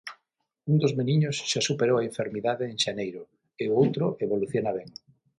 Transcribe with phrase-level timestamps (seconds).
[0.71, 3.21] Un dos meniños xa superou a enfermidade en xaneiro
[3.61, 4.89] e o outro evoluciona ben.